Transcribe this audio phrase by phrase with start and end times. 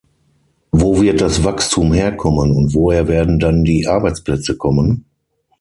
[0.71, 5.05] Wo wird das Wachstum herkommen und woher werden dann die Arbeitsplätze kommen?